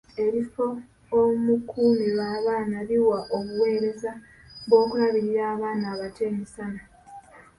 Ebifo 0.25 0.65
omukuumirwa 1.21 2.23
abaana 2.37 2.77
biwa 2.87 3.19
obuweereza 3.37 4.11
bw'okulabirira 4.65 5.43
abaana 5.53 5.85
abato 5.93 6.21
emisana. 6.29 6.81